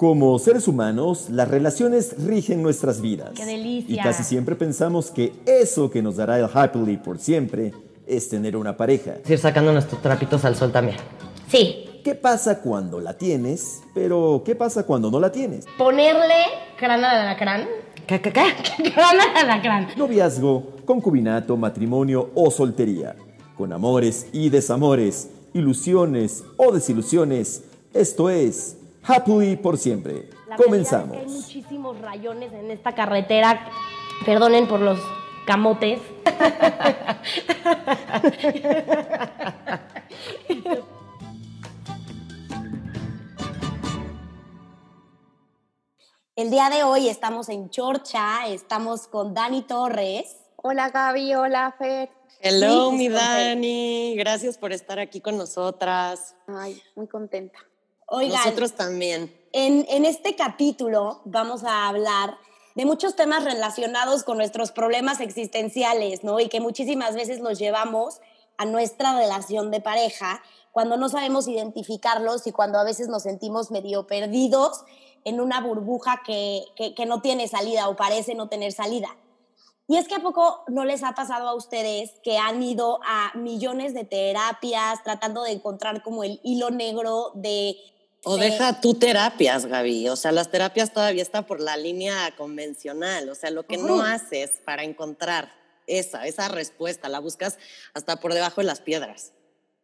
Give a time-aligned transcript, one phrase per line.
[0.00, 3.32] Como seres humanos, las relaciones rigen nuestras vidas.
[3.34, 3.94] ¡Qué delicia!
[3.94, 7.74] Y casi siempre pensamos que eso que nos dará el happily por siempre
[8.06, 9.16] es tener una pareja.
[9.28, 10.96] Ir sacando nuestros trapitos al sol también.
[11.48, 11.84] Sí.
[12.02, 13.82] ¿Qué pasa cuando la tienes?
[13.92, 15.66] Pero, ¿qué pasa cuando no la tienes?
[15.76, 16.46] Ponerle
[16.78, 17.68] crana de alacrán.
[18.06, 18.90] ¿Qué, qué, qué?
[18.94, 19.88] crana de alacrán.
[19.98, 23.16] Noviazgo, concubinato, matrimonio o soltería.
[23.54, 27.64] Con amores y desamores, ilusiones o desilusiones.
[27.92, 30.28] Esto es Happily por siempre.
[30.48, 31.26] La realidad es que hay Comenzamos.
[31.26, 33.66] muchísimos rayones en esta carretera.
[34.26, 34.98] Perdonen por los
[35.46, 36.00] camotes.
[46.36, 50.36] El día de hoy estamos en Chorcha, estamos con Dani Torres.
[50.56, 52.10] Hola Gaby, hola Fer.
[52.40, 54.14] Hello, Sí, mi Dani.
[54.16, 56.34] Gracias por estar aquí con nosotras.
[56.46, 57.58] Ay, muy contenta.
[58.10, 59.32] Oigan, Nosotros también.
[59.52, 62.36] En, en este capítulo vamos a hablar
[62.74, 66.40] de muchos temas relacionados con nuestros problemas existenciales, ¿no?
[66.40, 68.20] Y que muchísimas veces los llevamos
[68.58, 73.70] a nuestra relación de pareja cuando no sabemos identificarlos y cuando a veces nos sentimos
[73.70, 74.82] medio perdidos
[75.24, 79.16] en una burbuja que, que, que no tiene salida o parece no tener salida.
[79.86, 83.32] Y es que a poco no les ha pasado a ustedes que han ido a
[83.34, 87.76] millones de terapias tratando de encontrar como el hilo negro de
[88.24, 88.40] O Sí.
[88.42, 90.08] deja tú terapias, Gaby.
[90.10, 93.28] O sea, las terapias todavía están por la línea convencional.
[93.30, 95.50] O sea, lo que no haces para encontrar
[95.86, 97.58] esa, esa respuesta, la buscas
[97.94, 99.32] hasta por debajo de las piedras.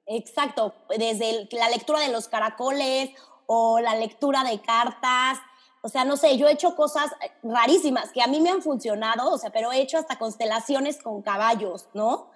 [0.07, 3.11] Exacto, desde el- la lectura de los caracoles
[3.47, 5.39] o la lectura de cartas.
[5.83, 8.61] O sea, no sé, yo he hecho cosas eh, rarísimas que a mí me han
[8.63, 12.31] funcionado, o sea, pero he hecho hasta constelaciones con caballos, ¿no?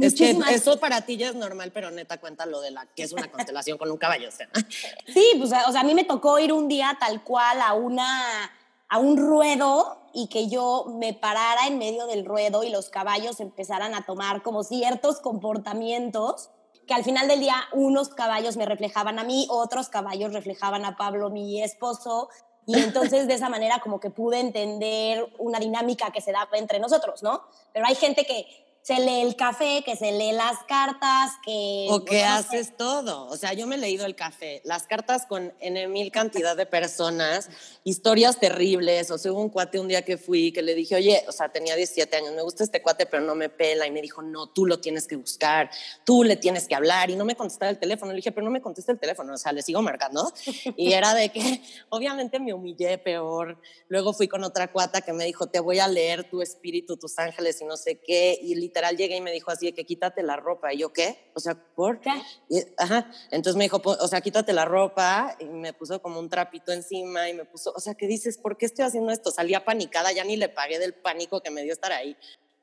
[0.00, 3.04] Es que eso para ti ya es normal, pero neta cuenta lo de la que
[3.04, 4.28] es una constelación con un caballo.
[4.28, 4.48] O sea,
[5.06, 8.50] Sí, pues, o sea, a mí me tocó ir un día tal cual a una
[8.88, 13.40] a un ruedo y que yo me parara en medio del ruedo y los caballos
[13.40, 16.50] empezaran a tomar como ciertos comportamientos
[16.86, 20.96] que al final del día unos caballos me reflejaban a mí, otros caballos reflejaban a
[20.96, 22.28] Pablo, mi esposo,
[22.66, 26.78] y entonces de esa manera como que pude entender una dinámica que se da entre
[26.78, 27.42] nosotros, ¿no?
[27.72, 28.46] Pero hay gente que
[28.84, 31.86] se lee el café, que se lee las cartas, que...
[31.88, 32.24] o que no sé.
[32.26, 33.28] haces todo.
[33.28, 36.66] O sea, yo me he leído el café, las cartas con N mil cantidad de
[36.66, 37.48] personas,
[37.82, 39.10] historias terribles.
[39.10, 41.48] O sea, hubo un cuate un día que fui que le dije, oye, o sea,
[41.48, 43.86] tenía 17 años, me gusta este cuate, pero no me pela.
[43.86, 45.70] Y me dijo, no, tú lo tienes que buscar,
[46.04, 47.08] tú le tienes que hablar.
[47.08, 48.12] Y no me contestaba el teléfono.
[48.12, 50.30] Le dije, pero no me contesta el teléfono, o sea, le sigo marcando.
[50.76, 53.58] Y era de que, obviamente me humillé peor.
[53.88, 57.18] Luego fui con otra cuata que me dijo, te voy a leer tu espíritu, tus
[57.18, 58.38] ángeles y no sé qué.
[58.42, 60.74] Y literal llegué y me dijo así que quítate la ropa.
[60.74, 61.30] Y yo, ¿qué?
[61.36, 62.10] O sea, ¿por ¿Qué?
[62.48, 66.18] y- ajá, entonces me dijo, "Po- o sea, quítate la ropa y me puso como
[66.18, 68.36] un trapito encima y me puso, o sea, ¿qué dices?
[68.36, 69.30] ¿Por qué estoy haciendo esto?
[69.30, 72.16] Salía panicada, ya ni le pagué del pánico que me dio estar ahí.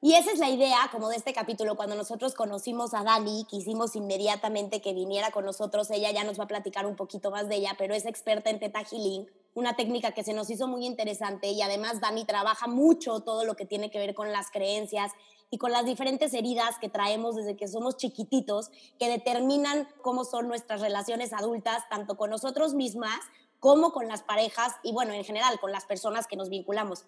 [0.03, 1.75] Y esa es la idea como de este capítulo.
[1.75, 5.91] Cuando nosotros conocimos a Dani, quisimos inmediatamente que viniera con nosotros.
[5.91, 8.59] Ella ya nos va a platicar un poquito más de ella, pero es experta en
[8.59, 13.19] Theta Healing, una técnica que se nos hizo muy interesante y además Dani trabaja mucho
[13.19, 15.11] todo lo que tiene que ver con las creencias
[15.51, 20.47] y con las diferentes heridas que traemos desde que somos chiquititos que determinan cómo son
[20.47, 23.19] nuestras relaciones adultas, tanto con nosotros mismas
[23.59, 27.05] como con las parejas y bueno, en general con las personas que nos vinculamos.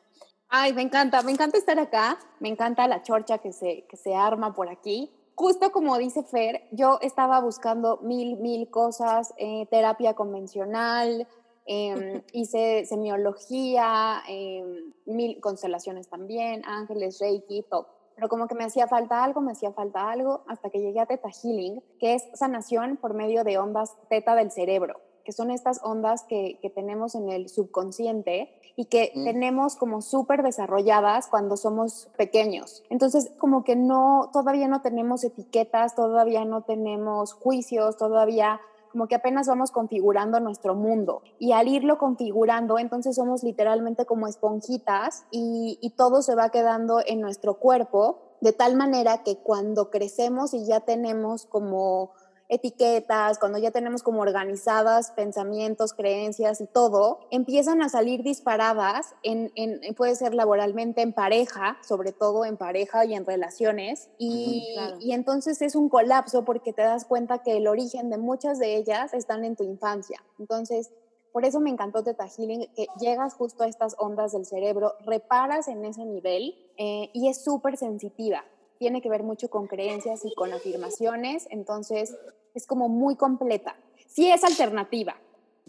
[0.50, 4.14] Ay, me encanta, me encanta estar acá, me encanta la chorcha que se, que se
[4.14, 5.10] arma por aquí.
[5.36, 11.28] Justo como dice Fer, yo estaba buscando mil, mil cosas, eh, terapia convencional,
[11.66, 18.03] em, hice semiología, em, mil constelaciones también, ángeles, reiki, todo.
[18.16, 21.06] Pero como que me hacía falta algo, me hacía falta algo, hasta que llegué a
[21.06, 25.80] Theta Healing, que es sanación por medio de ondas teta del cerebro, que son estas
[25.84, 29.24] ondas que, que tenemos en el subconsciente y que Mm.
[29.24, 32.84] tenemos como súper desarrolladas cuando somos pequeños.
[32.90, 38.60] Entonces, como que no, todavía no tenemos etiquetas, todavía no tenemos juicios, todavía
[38.94, 41.24] como que apenas vamos configurando nuestro mundo.
[41.40, 47.02] Y al irlo configurando, entonces somos literalmente como esponjitas y, y todo se va quedando
[47.04, 52.12] en nuestro cuerpo, de tal manera que cuando crecemos y ya tenemos como
[52.50, 59.52] etiquetas, cuando ya tenemos como organizadas pensamientos, creencias y todo, empiezan a salir disparadas, en,
[59.56, 64.74] en- puede ser laboralmente, en pareja, sobre todo en pareja y en relaciones, y, Ujú,
[64.74, 64.98] claro.
[65.00, 68.76] y entonces es un colapso porque te das cuenta que el origen de muchas de
[68.76, 70.24] ellas están en tu infancia.
[70.40, 70.92] Entonces,
[71.32, 75.68] por eso me encantó Teta Healing, que llegas justo a estas ondas del cerebro, reparas
[75.68, 78.44] en ese nivel eh, y es súper sensitiva.
[78.80, 82.16] Tiene que ver mucho con creencias y con afirmaciones, entonces
[82.54, 83.76] es como muy completa.
[84.08, 85.16] Sí es alternativa,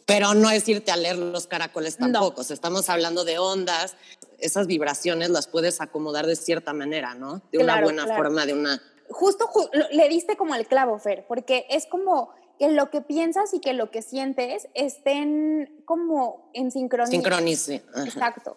[0.06, 2.42] Pero no es irte a leer los caracoles tampoco.
[2.42, 3.96] estamos hablando de ondas.
[4.38, 7.40] Esas vibraciones las puedes acomodar de cierta manera, ¿no?
[7.52, 8.82] De una buena forma, de una...
[9.08, 9.48] Justo
[9.92, 13.72] le diste como el clavo, Fer, porque es como que lo que piensas y que
[13.72, 17.10] lo que sientes estén como en sincronía.
[17.10, 17.82] Sincronice.
[18.04, 18.56] Exacto.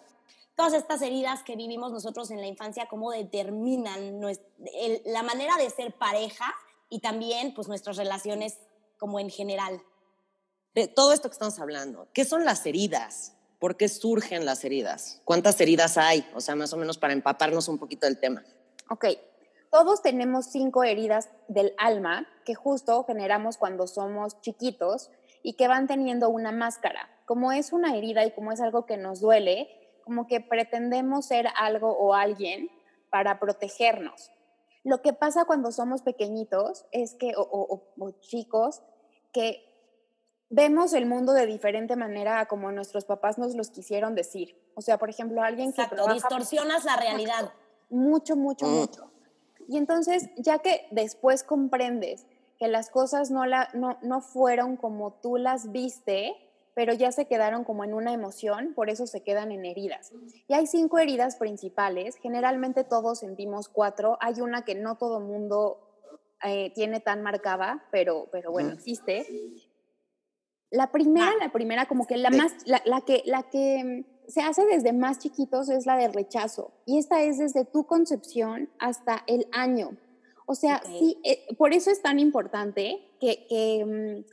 [0.58, 4.20] Todas estas heridas que vivimos nosotros en la infancia, cómo determinan
[5.04, 6.52] la manera de ser pareja
[6.88, 8.58] y también pues nuestras relaciones
[8.98, 9.80] como en general.
[10.74, 13.34] De todo esto que estamos hablando, ¿qué son las heridas?
[13.60, 15.22] ¿Por qué surgen las heridas?
[15.24, 16.28] ¿Cuántas heridas hay?
[16.34, 18.44] O sea, más o menos para empaparnos un poquito del tema.
[18.90, 19.04] Ok,
[19.70, 25.12] todos tenemos cinco heridas del alma que justo generamos cuando somos chiquitos
[25.44, 27.08] y que van teniendo una máscara.
[27.26, 29.77] Como es una herida y como es algo que nos duele,
[30.08, 32.70] como que pretendemos ser algo o alguien
[33.10, 34.32] para protegernos.
[34.84, 37.82] Lo que pasa cuando somos pequeñitos es que, o,
[38.20, 38.82] chicos,
[39.34, 39.62] que
[40.48, 44.58] vemos el mundo de diferente manera a como nuestros papás nos los quisieron decir.
[44.74, 47.52] O sea, por ejemplo, alguien que Exacto, distorsionas la realidad.
[47.90, 48.70] Mucho, mucho, mm.
[48.70, 49.10] mucho.
[49.68, 52.24] Y entonces, ya que después comprendes
[52.58, 56.34] que las cosas no, la, no, no fueron como tú las viste,
[56.78, 60.12] pero ya se quedaron como en una emoción, por eso se quedan en heridas.
[60.46, 65.80] Y hay cinco heridas principales, generalmente todos sentimos cuatro, hay una que no todo mundo
[66.44, 69.26] eh, tiene tan marcada, pero, pero bueno, existe.
[70.70, 74.64] La primera, la primera, como que la más, la, la que, la que se hace
[74.64, 79.48] desde más chiquitos es la de rechazo y esta es desde tu concepción hasta el
[79.50, 79.98] año.
[80.46, 84.24] O sea, sí, eh, por eso es tan importante que, que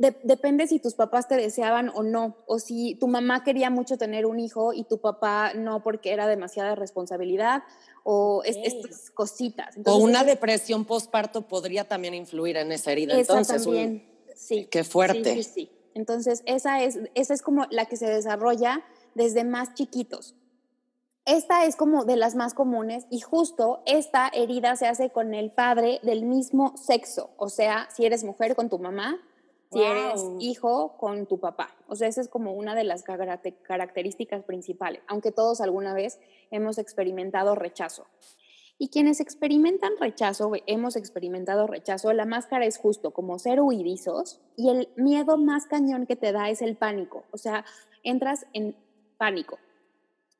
[0.00, 4.26] depende si tus papás te deseaban o no, o si tu mamá quería mucho tener
[4.26, 7.62] un hijo y tu papá no porque era demasiada responsabilidad,
[8.02, 9.76] o estas cositas.
[9.84, 13.12] o una depresión postparto podría también influir en esa herida.
[13.12, 14.66] Esa Entonces, también, sí.
[14.70, 15.34] Qué fuerte.
[15.34, 15.70] Sí, sí, sí.
[15.94, 18.82] Entonces, esa es, esa es como la que se desarrolla
[19.14, 20.34] desde más chiquitos.
[21.26, 25.52] Esta es como de las más comunes y justo esta herida se hace con el
[25.52, 29.18] padre del mismo sexo, o sea, si eres mujer con tu mamá,
[29.72, 31.76] si eres hijo con tu papá.
[31.86, 36.18] O sea, esa es como una de las características principales, aunque todos alguna vez
[36.50, 38.06] hemos experimentado rechazo.
[38.78, 44.70] Y quienes experimentan rechazo, hemos experimentado rechazo, la máscara es justo como ser huidizos y
[44.70, 47.24] el miedo más cañón que te da es el pánico.
[47.30, 47.64] O sea,
[48.02, 48.74] entras en
[49.18, 49.58] pánico.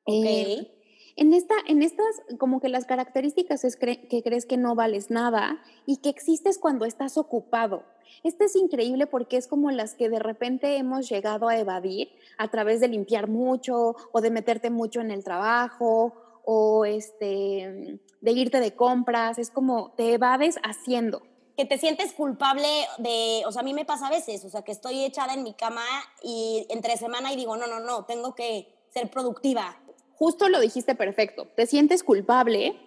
[0.07, 0.73] Eh,
[1.17, 5.63] en, esta, en estas, como que las características es que crees que no vales nada
[5.85, 7.85] y que existes cuando estás ocupado.
[8.23, 12.49] Este es increíble porque es como las que de repente hemos llegado a evadir a
[12.49, 16.15] través de limpiar mucho o de meterte mucho en el trabajo
[16.45, 21.23] o este, de irte de compras, es como te evades haciendo.
[21.57, 22.69] Que te sientes culpable
[22.99, 25.43] de, o sea, a mí me pasa a veces, o sea, que estoy echada en
[25.43, 25.85] mi cama
[26.23, 29.79] y entre semana y digo, no, no, no, tengo que ser productiva.
[30.15, 32.79] Justo lo dijiste perfecto, te sientes culpable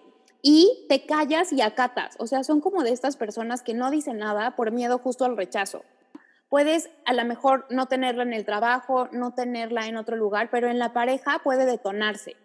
[0.46, 4.18] y te callas y acatas, o sea, son como de estas personas que no dicen
[4.18, 5.82] nada por miedo justo al rechazo.
[6.50, 10.68] Puedes a lo mejor no tenerla en el trabajo, no tenerla en otro lugar, pero
[10.68, 12.36] en la pareja puede detonarse.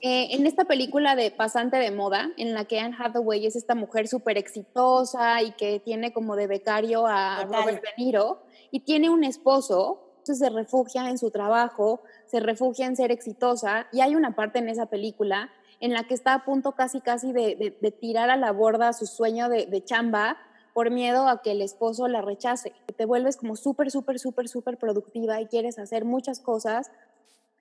[0.00, 3.74] Eh, en esta película de Pasante de Moda, en la que Anne Hathaway es esta
[3.74, 9.10] mujer súper exitosa y que tiene como de becario a Robert De Niro y tiene
[9.10, 14.14] un esposo, entonces se refugia en su trabajo, se refugia en ser exitosa y hay
[14.14, 18.30] una parte en esa película en la que está a punto casi casi de, tirar
[18.30, 20.36] a la borda su sueño de, de chamba
[20.74, 22.72] por miedo a que el esposo la rechace.
[22.96, 26.90] Te vuelves como súper, súper, súper, súper productiva y quieres hacer muchas cosas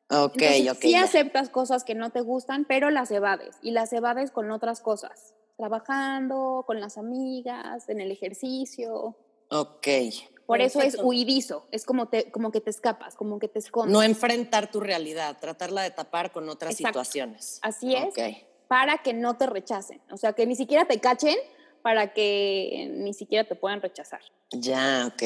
[0.09, 0.77] Ok, ok.
[0.79, 4.79] Sí aceptas cosas que no te gustan, pero las evades y las evades con otras
[4.79, 9.17] cosas, trabajando, con las amigas, en el ejercicio.
[9.49, 9.87] Ok.
[10.47, 13.93] Por eso es huidizo, es como, te, como que te escapas, como que te escondes.
[13.93, 17.59] No enfrentar tu realidad, tratarla de tapar con otras situaciones.
[17.61, 18.15] Así es,
[18.67, 21.35] para que no te rechacen, o sea, que ni siquiera te cachen
[21.83, 24.21] para que ni siquiera te puedan rechazar.
[24.51, 25.23] Ya, ok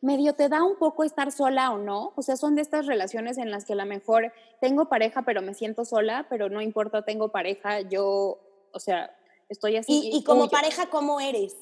[0.00, 2.12] medio te da un poco estar sola o no.
[2.16, 5.42] O sea, son de estas relaciones en las que a lo mejor tengo pareja, pero
[5.42, 8.40] me siento sola, pero no importa, tengo pareja, yo,
[8.72, 9.14] o sea,
[9.48, 10.10] estoy así.
[10.12, 11.54] ¿Y, como pareja cómo eres?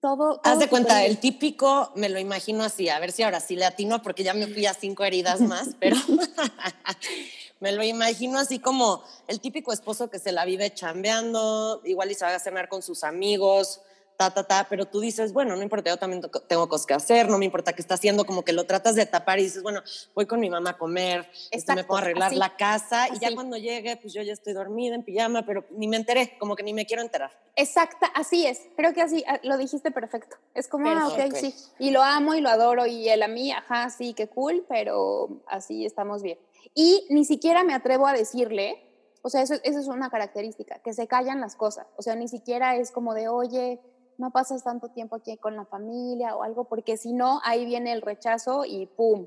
[0.00, 0.40] Todo.
[0.44, 3.64] Haz de cuenta, el típico, me lo imagino así, a ver si ahora sí le
[3.64, 5.96] atino, porque ya me fui a cinco heridas más, pero
[7.60, 12.14] me lo imagino así como el típico esposo que se la vive chambeando, igual y
[12.14, 13.80] se va a cenar con sus amigos,
[14.20, 17.30] ta, ta, ta, pero tú dices, bueno, no importa, yo también tengo cosas que hacer,
[17.30, 19.80] no me importa qué está haciendo, como que lo tratas de tapar y dices, bueno,
[20.14, 23.56] voy con mi mamá a comer, este, me puedo arreglar la casa y ya cuando
[23.56, 26.74] llegue, pues yo ya estoy dormida en pijama, pero ni me enteré, como que ni
[26.74, 27.30] me quiero enterar.
[27.56, 30.36] Exacta, así es, creo que así ah, lo dijiste perfecto.
[30.52, 33.52] Es como, ah, ok, sí, y lo amo y lo adoro y él a mí,
[33.52, 36.38] ajá, sí, qué cool, pero así estamos bien.
[36.74, 38.84] Y ni siquiera me atrevo a decirle,
[39.22, 42.28] o sea, eso, eso es una característica, que se callan las cosas, o sea, ni
[42.28, 43.80] siquiera es como de, oye,
[44.20, 47.92] no pasas tanto tiempo aquí con la familia o algo, porque si no, ahí viene
[47.92, 49.26] el rechazo y ¡pum!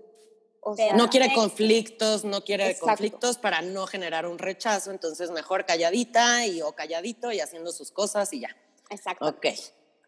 [0.62, 5.66] O sea, no quiere conflictos, no quiere conflictos para no generar un rechazo, entonces mejor
[5.66, 8.56] calladita y o calladito y haciendo sus cosas y ya.
[8.90, 9.28] Exacto.
[9.28, 9.48] Ok,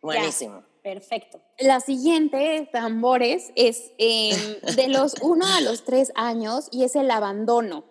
[0.01, 0.63] buenísimo.
[0.81, 1.41] perfecto.
[1.59, 7.11] La siguiente, tambores, es em, de los 1 a los 3 años y es el
[7.11, 7.83] abandono.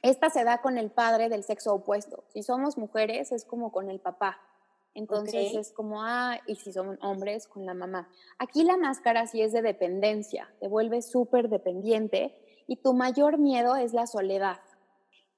[0.00, 2.24] Esta se da con el padre del sexo opuesto.
[2.32, 4.40] Si somos mujeres, es como con el papá.
[4.94, 8.08] Entonces es como, ah, y si son hombres, con la mamá.
[8.38, 13.76] Aquí la máscara sí es de dependencia, te vuelves súper dependiente y tu mayor miedo
[13.76, 14.60] es la soledad.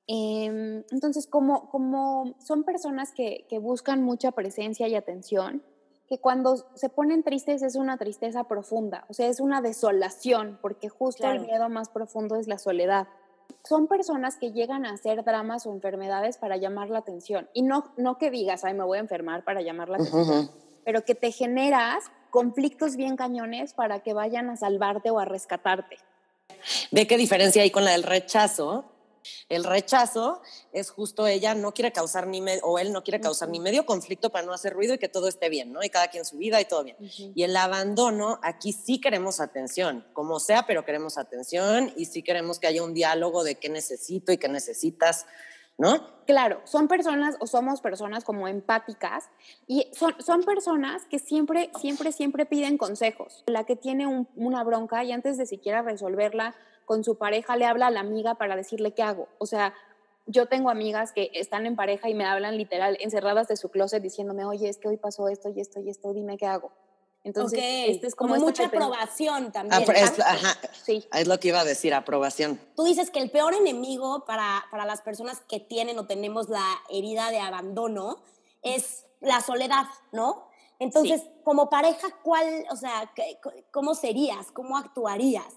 [0.06, 5.62] Em, entonces, como, como son personas que, que, buscan mucha presencia y atención,
[6.08, 10.90] que cuando se ponen tristes es una tristeza profunda, o sea, es una desolación, porque
[10.90, 13.08] justo el miedo más profundo es la soledad
[13.64, 17.48] son personas que llegan a hacer dramas o enfermedades para llamar la atención.
[17.54, 20.50] Y no, no que digas, ay, me voy a enfermar para llamar la atención,
[20.84, 25.98] pero que te generas conflictos bien cañones para que vayan a salvarte o a rescatarte.
[26.90, 28.84] ¿Ve qué diferencia hay con la del rechazo?
[29.48, 30.40] El rechazo
[30.72, 34.30] es justo ella no quiere causar ni o él no quiere causar ni medio conflicto
[34.30, 35.82] para no hacer ruido y que todo esté bien, ¿no?
[35.82, 36.96] Y cada quien su vida y todo bien.
[37.00, 42.58] Y el abandono, aquí sí queremos atención, como sea, pero queremos atención y sí queremos
[42.58, 45.26] que haya un diálogo de qué necesito y qué necesitas.
[45.76, 46.22] ¿No?
[46.24, 49.28] Claro, son personas o somos personas como empáticas
[49.66, 53.42] y son, son personas que siempre, siempre, siempre piden consejos.
[53.48, 57.88] La que tiene una bronca y antes de siquiera resolverla, con su pareja le habla
[57.88, 59.28] a la amiga para decirle qué hago.
[59.38, 59.74] O sea,
[60.26, 64.02] yo tengo amigas que están en pareja y me hablan literal encerradas de su closet
[64.02, 66.72] diciéndome, oye, es que hoy pasó esto y esto y esto, dime qué hago.
[67.24, 69.82] Entonces, este es como, mucha aprobación también.
[69.96, 71.06] es, ajá, sí.
[71.10, 72.60] es lo que iba a decir, aprobación.
[72.76, 76.66] Tú dices que el peor enemigo para, para las personas que tienen o tenemos la
[76.90, 78.18] herida de abandono
[78.62, 80.48] es la soledad, ¿no?
[80.78, 83.10] Entonces, como pareja, ¿cuál, o sea,
[83.70, 84.50] cómo serías?
[84.52, 85.54] ¿Cómo actuarías?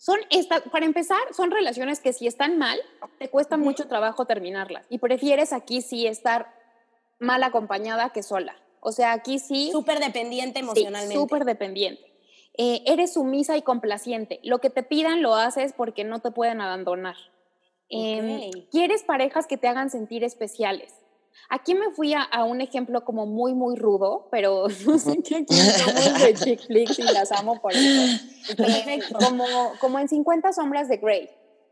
[0.00, 2.80] Son esta, para empezar, son relaciones que si están mal,
[3.18, 6.54] te cuesta mucho trabajo terminarlas y prefieres aquí sí estar
[7.18, 8.56] mal acompañada que sola.
[8.80, 9.68] O sea, aquí sí...
[9.70, 11.14] Súper dependiente emocionalmente.
[11.14, 12.02] Sí, súper dependiente.
[12.56, 14.40] Eh, eres sumisa y complaciente.
[14.42, 17.16] Lo que te pidan lo haces porque no te pueden abandonar.
[17.90, 20.94] Em, quieres parejas que te hagan sentir especiales.
[21.48, 25.54] Aquí me fui a, un ejemplo como muy, muy rudo, pero no sé qué aquí
[25.54, 28.24] somos de chick flicks y las amo por eso.
[29.18, 29.44] como,
[29.80, 31.30] como en 50 sombras de Grey.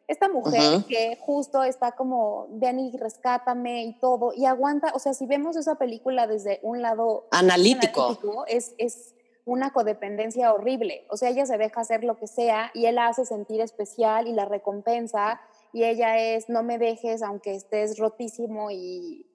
[0.09, 5.13] Esta mujer que justo está como, ven y rescátame y todo, y aguanta, o sea,
[5.13, 11.07] si vemos esa película desde un lado analítico, es, es una codependencia horrible.
[11.11, 14.29] O sea, ella se deja hacer lo que sea y él la hace sentir especial
[14.29, 15.41] y la recompensa
[15.73, 19.28] y ella es, no me dejes aunque estés rotísimo y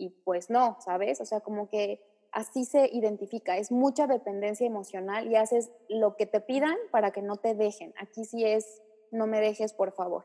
[0.00, 1.20] y pues no, ¿sabes?
[1.20, 2.00] O sea, como que
[2.32, 7.22] así se identifica, es mucha dependencia emocional y haces lo que te pidan para que
[7.22, 7.92] no te dejen.
[7.98, 10.24] Aquí sí es, no me dejes, por favor.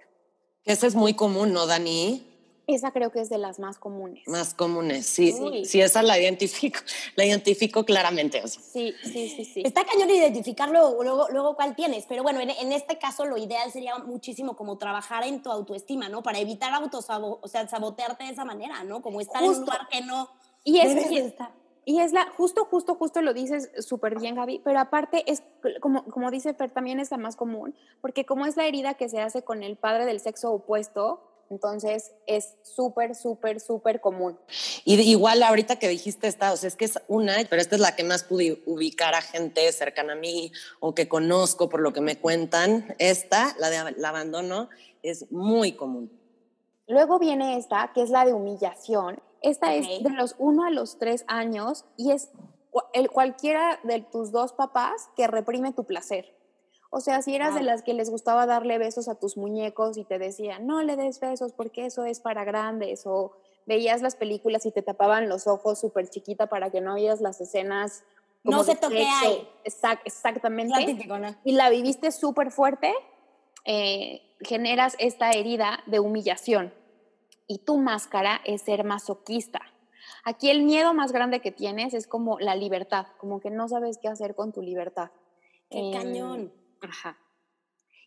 [0.64, 2.35] Esa es muy común, ¿no, Dani?
[2.68, 4.28] Esa creo que es de las más comunes.
[4.28, 5.34] Más comunes, sí.
[5.66, 6.80] Sí, esa la identifico,
[7.16, 8.42] la identifico claramente.
[8.48, 9.62] Sí, sí, sí, sí.
[9.64, 13.98] Está cañón identificarlo luego, luego cuál tienes, pero bueno, en, este caso lo ideal sería
[14.00, 16.24] muchísimo como trabajar en tu autoestima, ¿no?
[16.24, 19.02] Para evitar autosabo o sea, sabotearte de esa manera, ¿no?
[19.02, 20.30] Como estar en un lugar que no
[20.64, 21.52] y es, estar.
[21.86, 25.44] Y es la, justo, justo, justo lo dices súper bien, Gaby, pero aparte es,
[25.80, 29.08] como, como dice Fer, también es la más común, porque como es la herida que
[29.08, 34.38] se hace con el padre del sexo opuesto, entonces es súper, súper, súper común.
[34.84, 37.82] Y igual ahorita que dijiste esta, o sea, es que es una, pero esta es
[37.82, 41.94] la que más pude ubicar a gente cercana a mí o que conozco por lo
[41.94, 42.96] que me cuentan.
[43.00, 44.70] Esta, la de la abandono,
[45.04, 46.12] es muy común.
[46.88, 49.20] Luego viene esta, que es la de humillación.
[49.42, 52.30] Esta es de los 1 a los 3 años y es
[52.94, 56.36] el, cualquiera de tus dos papás que reprime tu placer.
[56.96, 60.06] O sea, si eras de las que les gustaba darle besos a tus muñecos y
[60.06, 63.34] te decían, no le des besos porque eso es para grandes, o
[63.66, 67.42] veías las películas y te tapaban los ojos súper chiquita para que no veas las
[67.42, 68.06] escenas.
[68.46, 69.46] no se toque ahí.
[70.06, 70.98] exactamente.
[71.44, 72.94] Y la viviste súper fuerte,
[73.66, 76.74] eh, generas esta herida de humillación.
[77.46, 79.60] Y tu máscara es ser masoquista.
[80.24, 83.98] Aquí el miedo más grande que tienes es como la libertad, como que no sabes
[83.98, 85.12] qué hacer con tu libertad.
[85.70, 86.65] Qué Em, cañón.
[86.90, 87.18] Ajá.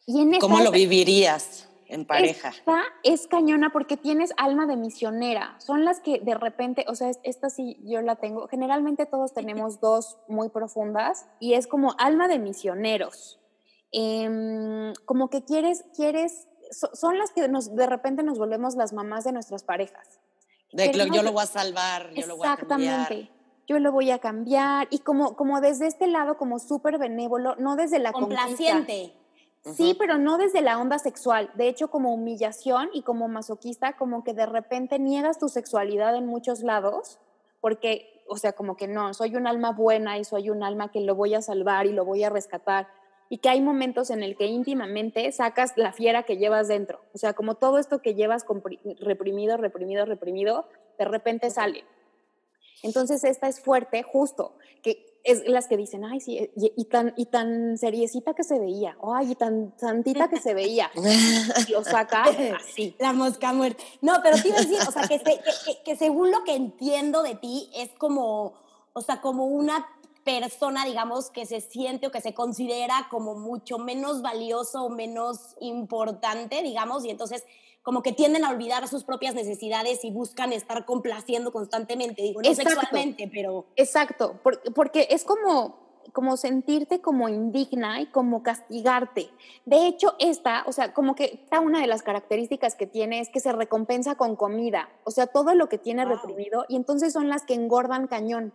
[0.07, 2.49] Y en ¿Cómo lo vivirías en pareja?
[2.51, 5.55] Esta es cañona porque tienes alma de misionera.
[5.61, 8.49] Son las que de repente, o sea, es- esta sí yo la tengo.
[8.49, 13.39] Generalmente todos tenemos dos muy profundas y es como alma de misioneros.
[13.93, 18.93] Em, como que quieres, quieres, so- son las que nos, de repente nos volvemos las
[18.93, 20.21] mamás de nuestras parejas.
[20.73, 23.01] De que queremos- yo lo voy a salvar, yo lo voy a cambiar.
[23.13, 23.38] Exactamente.
[23.69, 24.89] Yo lo voy a cambiar.
[24.91, 28.47] Y como, como desde este lado, como súper benévolo, no desde la conquista.
[28.47, 29.15] Complaciente.
[29.75, 31.51] Sí, pero no desde la onda sexual.
[31.55, 36.27] De hecho, como humillación y como masoquista, como que de repente niegas tu sexualidad en
[36.27, 37.19] muchos lados,
[37.61, 41.01] porque, o sea, como que no, soy un alma buena y soy un alma que
[41.01, 42.89] lo voy a salvar y lo voy a rescatar.
[43.29, 47.03] Y que hay momentos en el que íntimamente sacas la fiera que llevas dentro.
[47.13, 48.47] O sea, como todo esto que llevas
[49.01, 50.67] reprimido, reprimido, reprimido,
[50.99, 51.85] de repente sale.
[52.83, 57.13] Entonces, esta es fuerte, justo, que es las que dicen, ay, sí, y, y tan,
[57.17, 60.91] y tan seriecita que se veía, o ay, y tan santita que se veía.
[61.69, 62.23] Y lo saca
[62.57, 62.95] así.
[62.99, 63.83] La mosca muerta.
[64.01, 67.23] No, pero a decir, o sea, que, se- que- que- que según lo que entiendo
[67.23, 68.55] de ti, es como,
[68.93, 69.87] o sea, como una
[70.25, 75.57] persona, digamos, que se siente o que se considera como mucho menos valioso o menos
[75.61, 77.45] importante, digamos, y entonces
[77.89, 82.47] como que tienden a olvidar sus propias necesidades y buscan estar complaciendo constantemente, digo, no
[82.51, 82.73] Exacto.
[82.73, 83.65] sexualmente, pero...
[83.77, 89.31] Exacto, por- porque es como, como sentirte como indigna y como castigarte.
[89.65, 93.31] De hecho, esta, o sea, como que esta una de las características que tiene es
[93.31, 96.17] que se recompensa con comida, o sea, todo lo que tiene Wow.
[96.17, 98.53] reprimido, y entonces son las que engordan cañón.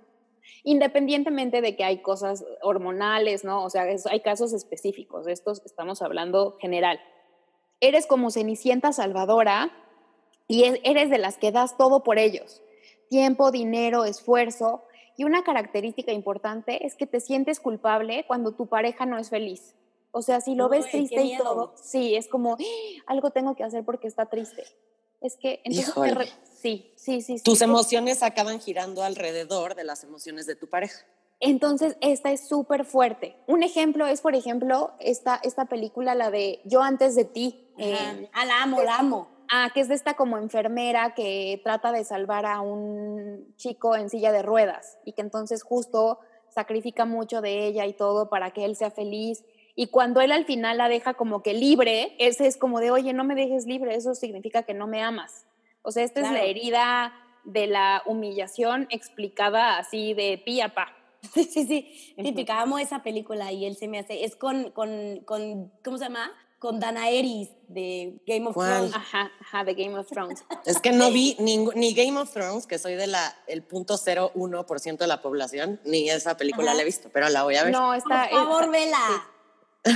[0.64, 3.64] Independientemente de que hay cosas hormonales, ¿no?
[3.66, 7.00] O sea, es- hay casos específicos, de estos estamos hablando general.
[7.84, 9.70] Eres como Cenicienta Salvadora
[10.48, 12.62] y es- eres de las que das todo por ellos.
[13.10, 14.84] Tiempo, dinero, esfuerzo.
[15.18, 19.76] Y una característica importante es que te sientes culpable cuando tu pareja no es feliz.
[20.12, 22.58] O sea, si lo ves Uy, triste y todo, sí, es como, "Ah,
[23.08, 24.64] algo tengo que hacer porque está triste.
[25.22, 26.30] Es que, entonces, re-
[26.62, 27.22] sí, sí.
[27.22, 27.42] sí.
[27.44, 31.00] Tus emociones acaban girando alrededor de las emociones de tu pareja.
[31.46, 33.36] Entonces, esta es súper fuerte.
[33.48, 37.68] Un ejemplo es, por ejemplo, esta, esta película, la de Yo antes de ti.
[37.78, 38.30] eh.
[38.34, 39.28] Ah, la amo, la amo.
[39.50, 44.10] Ah, que es de esta como enfermera que trata de salvar a un chico en
[44.10, 48.64] silla de ruedas y que entonces justo sacrifica mucho de ella y todo para que
[48.64, 49.44] él sea feliz.
[49.76, 53.12] Y cuando él al final la deja como que libre, ese es como de, oye,
[53.12, 55.46] no me dejes libre, eso significa que no me amas.
[55.82, 56.46] O sea, esta es la Claro.
[56.48, 57.14] herida
[57.44, 60.88] de la humillación explicada así de pi a pa.
[61.34, 65.22] Sí, sí, sí, típica, amo esa película y él se me hace, es con, con,
[65.26, 66.32] con ¿cómo se llama?
[66.60, 68.90] Con Danaeris de Game of ¿Cuál?
[68.90, 68.96] Thrones.
[68.96, 70.44] Ajá, ajá, de Game of Thrones.
[70.66, 73.96] Es que no vi ningú- ni Game of Thrones, que soy de la el punto
[73.96, 76.76] 01% de la población, ni esa película Ajá.
[76.76, 77.74] la he visto, pero la voy a ver.
[77.74, 78.30] No, Por está...
[78.30, 79.30] favor, está- vela.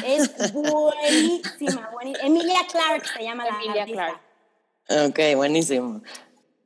[0.05, 2.27] Es buenísima, buenísima.
[2.27, 3.85] Emilia Clark se llama la Emilia.
[3.85, 4.21] Clarke.
[5.07, 6.01] Ok, buenísimo.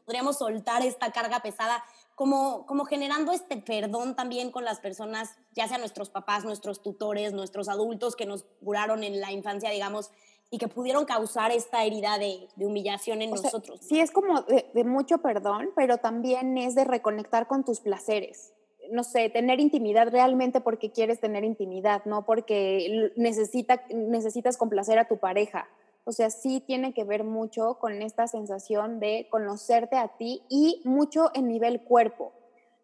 [0.05, 1.83] Podríamos soltar esta carga pesada
[2.21, 7.33] como, como generando este perdón también con las personas, ya sea nuestros papás, nuestros tutores,
[7.33, 10.11] nuestros adultos que nos curaron en la infancia, digamos,
[10.51, 13.79] y que pudieron causar esta herida de, de humillación en O sea, nosotros.
[13.81, 18.53] sí, es como de, de mucho perdón, pero también es de reconectar con tus placeres.
[18.91, 25.07] No sé, tener intimidad realmente porque quieres tener intimidad, no porque necesita, necesitas complacer a
[25.07, 25.67] tu pareja.
[26.03, 30.81] O sea, sí tiene que ver mucho con esta sensación de conocerte a ti y
[30.83, 32.33] mucho en nivel cuerpo,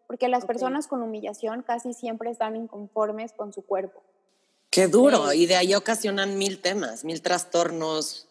[0.06, 0.48] porque las Ok.
[0.48, 4.02] personas con humillación casi siempre están inconformes con su cuerpo.
[4.70, 5.30] Qué duro.
[5.30, 5.42] Sí.
[5.42, 8.28] Y de ahí ocasionan mil temas, mil trastornos,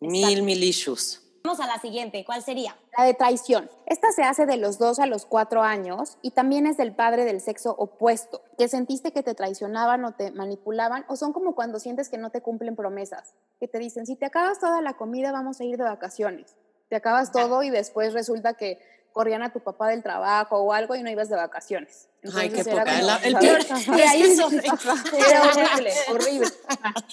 [0.00, 1.22] mil, mil issues.
[1.46, 2.74] Vamos a la siguiente, ¿cuál sería?
[2.96, 3.70] La de traición.
[3.84, 7.26] Esta se hace de los 2 a los 4 años y también es del padre
[7.26, 11.78] del sexo opuesto, que sentiste que te traicionaban o te manipulaban, o son como cuando
[11.80, 15.32] sientes que no te cumplen promesas, que te dicen, si te acabas toda la comida
[15.32, 16.56] vamos a ir de vacaciones.
[16.88, 18.78] Te acabas todo y después resulta que
[19.14, 22.08] corrían a tu papá del trabajo o algo y no ibas de vacaciones.
[22.34, 22.84] Ay, qué Entonces poca.
[22.84, 24.42] como, La- el peor- y ahí Sí.
[25.28, 26.48] Era horrible, horrible.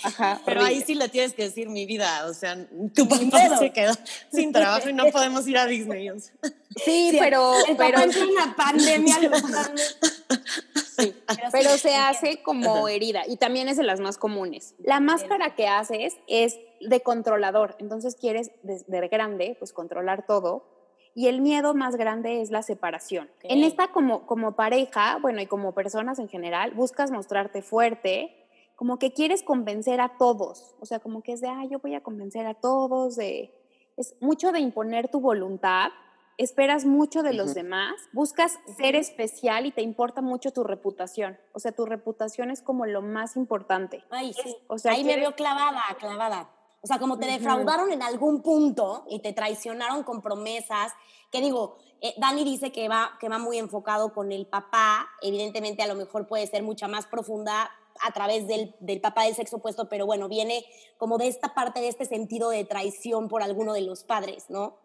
[0.04, 0.86] Ajá, Pero ahí horrible.
[0.86, 2.26] sí le tienes que decir mi vida.
[2.28, 2.58] O sea,
[2.96, 3.94] tu papá se quedó
[4.34, 6.10] sin trabajo y no podemos ir a Disney.
[6.10, 6.34] o sea.
[6.84, 9.16] Sí, pero, El pero papá en una pandemia.
[10.98, 14.76] Sí, Pero pero, sí, se hace como herida y también es de las más comunes.
[14.84, 20.64] La máscara que haces es de controlador, entonces quieres desde grande pues controlar todo
[21.14, 23.30] y el miedo más grande es la separación.
[23.44, 28.98] En esta como, como pareja, bueno, y como personas en general, buscas mostrarte fuerte, como
[28.98, 32.02] que quieres convencer a todos, o sea, como que es de, ah, yo voy a
[32.02, 33.54] convencer a todos, de,
[33.98, 35.92] es mucho de imponer tu voluntad
[36.44, 41.38] esperas mucho de los demás, buscas ser especial y te importa mucho tu reputación.
[41.54, 44.04] O sea, tu reputación es como lo más importante.
[44.10, 44.56] Ay, sí.
[44.68, 46.50] O sea, Ahí me veo clavada, clavada.
[46.82, 50.92] O sea, como te defraudaron en algún punto y te traicionaron con promesas,
[51.32, 55.84] que digo, eh, Dani dice que va, que va muy enfocado con el papá, evidentemente
[55.84, 57.70] a lo mejor puede ser mucha más profunda
[58.02, 60.66] a través del, del papá del sexo opuesto, pero bueno, viene
[60.98, 64.78] como de esta parte, de este sentido de traición por alguno de los padres, ¿no?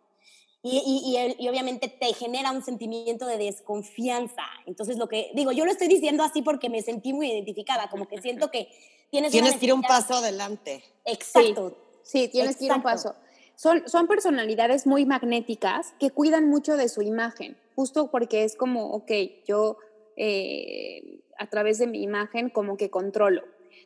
[0.62, 4.42] Y, y, obviamente te genera un sentimiento de desconfianza.
[4.66, 8.08] Entonces, lo que digo, yo lo estoy diciendo así porque me sentí muy identificada, como
[8.08, 8.68] que siento que
[9.10, 9.30] tienes...
[9.32, 10.82] Tienes que ir un paso adelante.
[11.04, 11.68] Exacto.
[11.68, 13.14] Sí, tienes que ir un paso.
[13.54, 18.90] Son, son personalidades muy magnéticas que cuidan mucho de su imagen, justo porque es como,
[18.90, 19.10] ok,
[19.46, 19.78] yo
[20.16, 23.42] eh, a través de mi imagen como que controlo.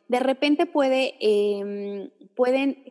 [0.07, 2.83] De repente puede, em, pueden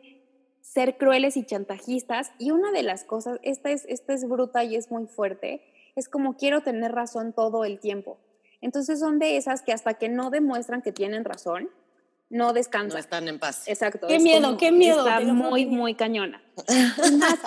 [0.61, 2.33] ser crueles y chantajistas.
[2.39, 5.63] Y una de las cosas, esta es, esta es bruta y es muy fuerte,
[5.97, 8.19] es como quiero tener razón todo el tiempo.
[8.61, 11.71] Entonces son de esas que hasta que no demuestran que tienen razón,
[12.31, 12.95] no descansan.
[12.95, 13.65] No están en paz.
[13.67, 14.07] Exacto.
[14.07, 15.07] Qué miedo, qué miedo.
[15.07, 16.41] Está muy, muy cañona.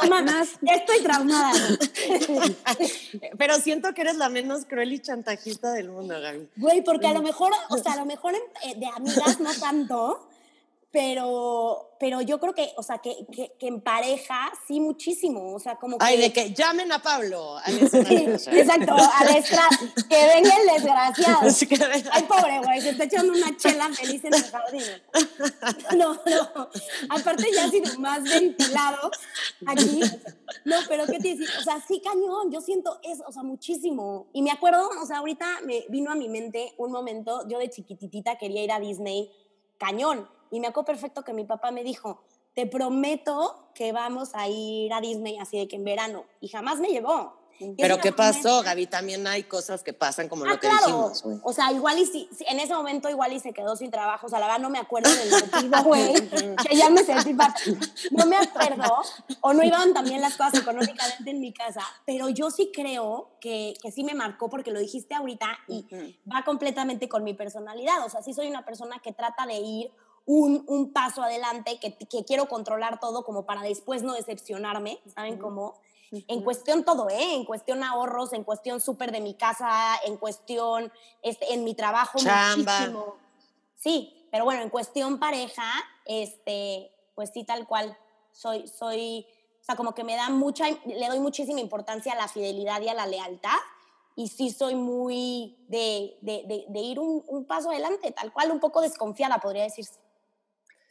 [0.09, 1.53] más, ya estoy traumada.
[3.37, 6.49] Pero siento que eres la menos cruel y chantajista del mundo, Gaby.
[6.57, 10.29] Güey, porque a lo mejor, o sea, a lo mejor eh, de amigas no tanto,
[10.93, 15.77] pero, pero yo creo que, o sea, que, que, en pareja sí muchísimo, o sea,
[15.77, 16.05] como que...
[16.05, 17.57] Ay, de que llamen a Pablo.
[17.67, 19.43] exacto, al
[20.07, 21.39] que venga el desgraciado.
[22.11, 24.83] Ay, pobre güey, se está echando una chela feliz en el jardín.
[25.97, 26.69] No, no,
[27.09, 29.09] aparte ya ha sido más ventilado
[29.65, 30.01] aquí.
[30.65, 31.47] No, pero ¿qué te decir?
[31.59, 34.27] O sea, sí, cañón, yo siento eso, o sea, muchísimo.
[34.33, 37.69] Y me acuerdo, o sea, ahorita me vino a mi mente un momento, yo de
[37.69, 39.31] chiquititita quería ir a Disney,
[39.79, 42.21] cañón y me acuerdo perfecto que mi papá me dijo,
[42.53, 46.25] te prometo que vamos a ir a Disney así de que en verano.
[46.41, 47.39] Y jamás me llevó.
[47.77, 48.87] Pero ¿qué pasó, Gaby?
[48.87, 52.29] También hay cosas que pasan como lo ah, que dijimos, O sea, igual y si,
[52.47, 54.27] en ese momento igual y se quedó sin trabajo.
[54.27, 56.13] O sea, la verdad no me acuerdo del motivo, güey.
[56.67, 57.35] que ya me sentí
[58.11, 59.01] No me acuerdo.
[59.41, 61.81] O no iban también las cosas económicamente en mi casa.
[62.05, 65.87] Pero yo sí creo que, que sí me marcó porque lo dijiste ahorita y
[66.31, 68.05] va completamente con mi personalidad.
[68.05, 69.91] O sea, sí soy una persona que trata de ir
[70.25, 75.79] un, paso adelante, que, quiero controlar todo como para después no decepcionarme, ¿saben cómo?
[76.11, 77.33] En cuestión todo, ¿eh?
[77.33, 80.91] En cuestión ahorros, en cuestión súper de mi casa, en cuestión,
[81.23, 83.15] este, en mi trabajo muchísimo.
[83.75, 85.63] Sí, pero bueno, en cuestión pareja,
[86.05, 87.97] este, pues sí, tal cual.
[88.31, 89.27] Soy, soy,
[89.61, 92.89] o sea, como que me da mucha, le doy muchísima importancia a la fidelidad y
[92.89, 93.57] a la lealtad.
[94.15, 98.59] Y sí soy muy de, de, de, ir un, un, paso adelante, tal cual, un
[98.59, 100.02] poco desconfiada, podría decirse.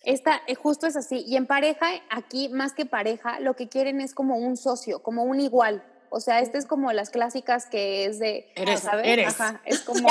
[0.04, 1.24] Esta, eh, justo es así.
[1.26, 5.24] Y en pareja, aquí más que pareja, lo que quieren es como un socio, como
[5.24, 5.84] un igual.
[6.14, 9.06] O sea, este es como las clásicas que es de, eres, ¿sabes?
[9.06, 9.34] Eres.
[9.64, 10.06] es como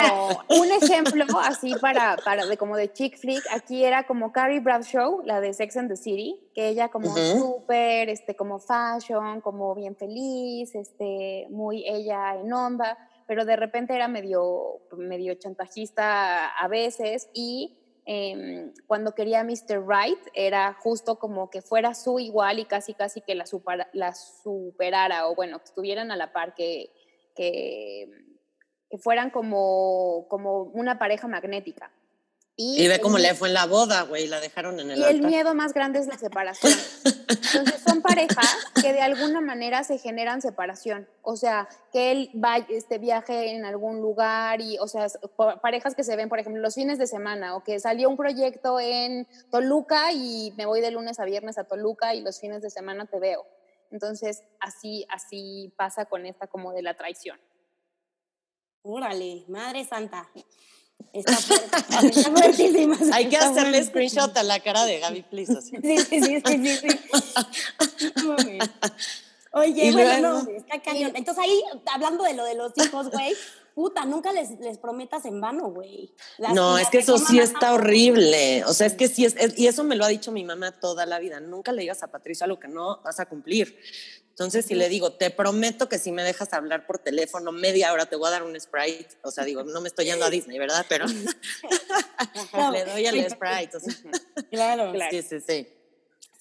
[0.49, 3.43] un ejemplo así para, para de como de chick flick.
[3.51, 8.09] Aquí era como Carrie Bradshaw, la de Sex and the City, que ella como súper,
[8.09, 14.07] este, como fashion, como bien feliz, este, muy ella en onda, pero de repente era
[14.07, 19.85] medio, medio chantajista a veces y Em, cuando quería Mr.
[19.87, 23.45] Right era justo como que fuera su igual y casi casi que la,
[23.93, 26.91] la superara o bueno, que estuvieran a la par, que,
[27.35, 28.09] que,
[28.89, 31.91] que fueran como, como una pareja magnética.
[32.63, 35.21] Y, ve cómo le fue en la boda, güey, la dejaron en el Y el
[35.23, 36.71] miedo más grande es la separación.
[37.03, 38.45] Entonces son parejas
[38.79, 41.07] que de alguna manera se generan separación.
[41.23, 45.07] O sea, que él va, este viaje en algún lugar y, o sea,
[45.61, 48.79] parejas que se ven, por ejemplo, los fines de semana o que salió un proyecto
[48.79, 52.69] en Toluca y me voy de lunes a viernes a Toluca y los fines de
[52.69, 53.43] semana te veo.
[53.89, 57.39] Entonces, así, así pasa con esta como de la traición.
[58.83, 60.29] Órale, Madre Santa.
[61.13, 61.33] Está,
[62.31, 62.97] fuertísima.
[63.13, 65.61] Hay que hacerle screenshot a la cara de Gaby, please.
[65.61, 66.87] Sí, sí, sí, sí, sí.
[69.53, 71.11] Oye, bueno, no, está cañón.
[71.15, 71.61] Entonces ahí,
[71.93, 73.33] hablando de lo de los hijos, güey,
[73.75, 76.13] puta, nunca les, les prometas en vano, güey.
[76.53, 78.63] No, es que eso sí está horrible.
[78.65, 81.05] O sea, es que sí es, y eso me lo ha dicho mi mamá toda
[81.05, 81.41] la vida.
[81.41, 83.77] Nunca le digas a Patricia lo que no vas a cumplir.
[84.31, 88.07] Entonces, si le digo, te prometo que si me dejas hablar por teléfono media hora
[88.07, 90.57] te voy a dar un Sprite, o sea, digo, no me estoy yendo a Disney,
[90.57, 90.85] ¿verdad?
[90.89, 91.05] Pero
[92.71, 93.77] le doy el Sprite.
[94.49, 95.11] claro, claro.
[95.11, 95.67] Sí, sí, sí.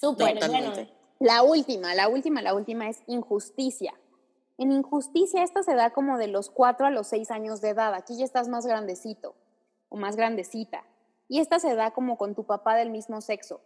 [0.00, 0.72] Súper, bueno.
[1.18, 3.92] La última, la última, la última es injusticia.
[4.56, 7.92] En injusticia esta se da como de los cuatro a los seis años de edad.
[7.94, 9.34] Aquí ya estás más grandecito
[9.90, 10.84] o más grandecita.
[11.28, 13.60] Y esta se da como con tu papá del mismo sexo.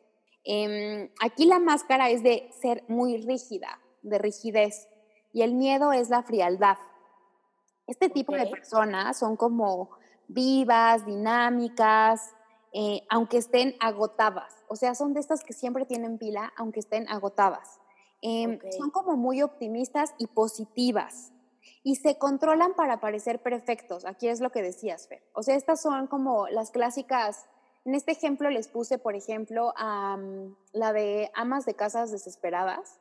[0.44, 4.88] Em, aquí la máscara es de ser muy rígida, de rigidez.
[5.32, 6.78] y el miedo es la frialdad.
[7.88, 9.90] Este tipo de personas son como
[10.28, 12.34] vivas, dinámicas,
[12.72, 14.52] eh, aunque estén agotadas.
[14.68, 17.80] O sea, son de estas que siempre tienen pila, aunque estén agotadas.
[18.22, 21.32] Em, son como muy optimistas y positivas.
[21.82, 24.06] Y se controlan para parecer perfectos.
[24.06, 25.22] Aquí es lo que decías, Fer.
[25.34, 27.44] O sea, estas son como las clásicas.
[27.84, 30.18] En este ejemplo les puse, por ejemplo, a
[30.72, 33.00] la de amas de casas desesperadas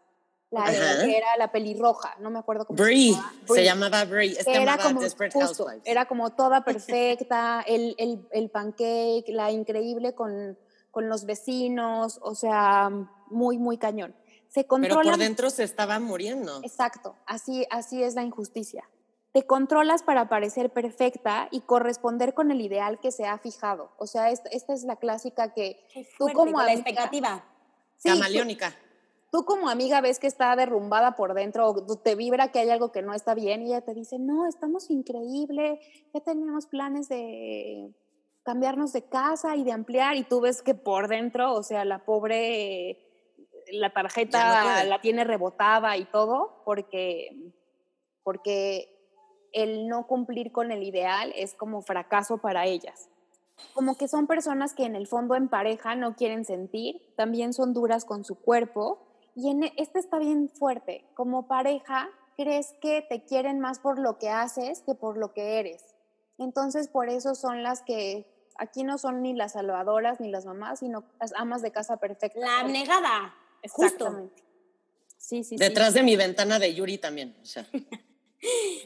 [0.54, 3.34] la que era la pelirroja, no me acuerdo cómo se llamaba.
[3.48, 5.82] se llamaba Brie, era como, Desperate Housewives.
[5.86, 10.58] Era como toda perfecta, el, el, el, pancake, la increíble con,
[10.92, 12.90] con, los vecinos, o sea,
[13.28, 14.16] muy, muy cañón.
[14.48, 16.62] Se controla, Pero por dentro se estaba muriendo.
[16.64, 18.88] Exacto, así, así es la injusticia.
[19.32, 23.92] Te controlas para parecer perfecta y corresponder con el ideal que se ha fijado.
[23.98, 25.84] O sea, esta, esta es la clásica que
[26.20, 26.62] tú como...
[26.62, 27.44] la expectativa.
[28.04, 28.93] Camaleónica tú
[29.42, 33.02] como amiga ves que está derrumbada por dentro o te vibra que hay algo que
[33.02, 35.80] no está bien y ella te dice, no, estamos increíble,
[36.14, 37.92] ya tenemos planes de
[38.44, 42.06] cambiarnos de casa y de ampliar y tú ves que por dentro, o sea, la
[42.06, 43.00] pobre,
[43.72, 47.54] la tarjeta la tiene rebotada y todo porque,
[48.22, 48.88] porque
[49.52, 53.10] el no cumplir con el ideal es como fracaso para ellas.
[53.74, 57.74] Como que son personas que en el fondo en pareja no quieren sentir, también son
[57.74, 61.06] duras con su cuerpo y en, e, este está bien fuerte.
[61.14, 65.60] Como pareja, crees que te quieren más por lo que haces que por lo que
[65.60, 65.84] eres.
[66.38, 70.80] Entonces, por eso son las que aquí no son ni las salvadoras ni las mamás,
[70.80, 72.40] sino las amas de casa perfecta.
[72.40, 73.36] La abnegada.
[73.62, 74.44] Exactamente.
[75.18, 77.36] Sí, sí, Detrás de mi ventana de Yuri también.
[77.42, 77.66] O sea.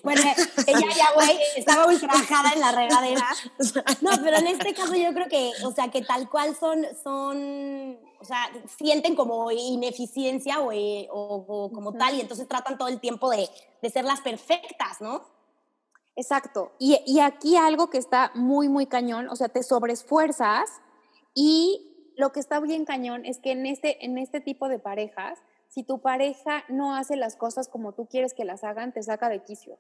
[0.04, 0.22] Bueno,
[0.68, 3.28] ella ya, güey, estaba ultrajada en la regadera.
[4.02, 7.98] No, pero en este caso yo creo que, o sea, que tal cual son, son,
[8.20, 13.00] o sea, sienten como ineficiencia o, eh, o, como tal y entonces tratan todo el
[13.00, 13.50] tiempo de,
[13.82, 15.26] de ser las perfectas, ¿no?
[16.16, 16.72] Exacto.
[16.80, 20.70] Y, y aquí algo que está muy, muy cañón, o sea, te sobreesfuerzas
[21.34, 25.40] y lo que está bien cañón es que en este, en este tipo de parejas,
[25.78, 29.30] si tu pareja no hace las cosas como tú quieres que las hagan, te saca
[29.30, 29.78] de quicio.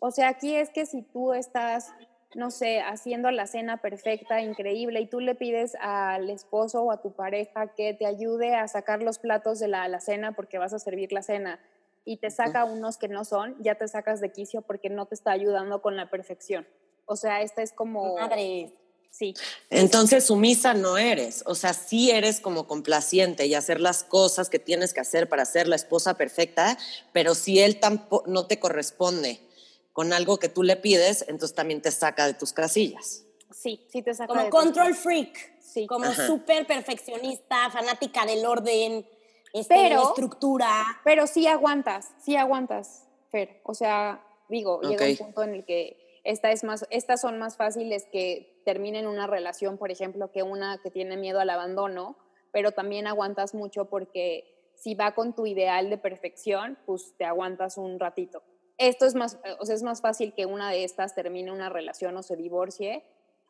[0.00, 1.92] O sea, aquí es que si tú estás,
[2.34, 7.00] no sé, haciendo la cena perfecta, increíble, y tú le pides al esposo o a
[7.00, 10.80] tu pareja que te ayude a sacar los platos de la, cena porque vas a
[10.80, 11.60] servir la cena
[12.04, 15.14] y te saca unos que no son, ya te sacas de quicio porque no te
[15.14, 16.66] está ayudando con la perfección.
[17.04, 18.16] O sea, esta es como...
[18.16, 18.72] Madre.
[19.10, 19.34] Sí.
[19.70, 24.58] Entonces sumisa no eres, o sea, sí eres como complaciente y hacer las cosas que
[24.58, 26.76] tienes que hacer para ser la esposa perfecta,
[27.12, 29.40] pero si él tampoco no te corresponde
[29.92, 33.24] con algo que tú le pides, entonces también te saca de tus casillas.
[33.50, 34.34] Sí, sí te saca.
[34.34, 35.86] Como control freak, sí.
[35.86, 39.06] como súper perfeccionista, fanática del orden,
[39.54, 41.00] este, pero, estructura.
[41.04, 43.60] Pero sí aguantas, sí aguantas, Fer.
[43.64, 47.56] O sea, digo, llega un punto en el que esta es más, estas son más
[47.56, 52.18] fáciles que terminen una relación, por ejemplo, que una que tiene miedo al abandono,
[52.52, 57.78] pero también aguantas mucho porque si va con tu ideal de perfección, pues te aguantas
[57.78, 58.42] un ratito.
[58.76, 62.16] Esto es más, o sea, es más fácil que una de estas termine una relación
[62.16, 63.04] o se divorcie,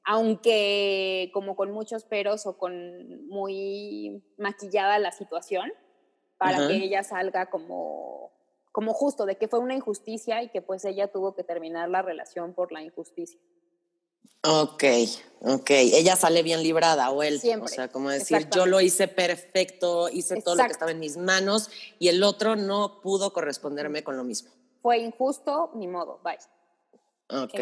[0.04, 5.72] aunque como con muchos peros o con muy maquillada la situación,
[6.36, 8.30] para que ella salga como
[8.70, 12.02] como justo, de que fue una injusticia y que pues ella tuvo que terminar la
[12.02, 13.40] relación por la injusticia.
[14.42, 14.84] Ok,
[15.40, 15.70] ok.
[15.70, 17.40] Ella sale bien librada o él.
[17.40, 17.72] Siempre.
[17.72, 21.16] O sea, como decir, yo lo hice perfecto, hice todo lo que estaba en mis
[21.16, 24.50] manos y el otro no pudo corresponderme con lo mismo.
[24.82, 26.38] Fue injusto, ni modo, bye.
[27.28, 27.52] Ok.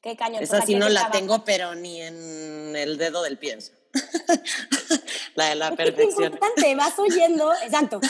[0.00, 0.42] Qué cañón.
[0.42, 3.58] Esa sí no la tengo, pero ni en el dedo del pie
[5.34, 6.24] la de la perfección.
[6.24, 8.00] Es importante, vas oyendo, exacto,